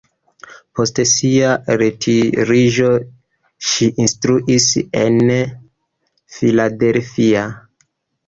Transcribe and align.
Post 0.77 0.99
sia 1.09 1.49
retiriĝo 1.81 2.87
ŝi 3.71 3.89
instruis 4.05 4.65
en 5.01 5.21
Philadelphia. 6.39 7.45